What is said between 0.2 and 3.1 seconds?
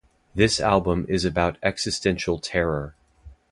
This album is about existential terror.